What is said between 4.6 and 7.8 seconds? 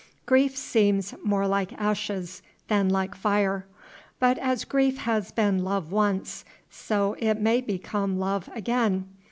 grief has been love once, so it may